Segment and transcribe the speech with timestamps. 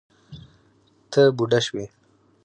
[1.11, 1.85] ته بوډه شوې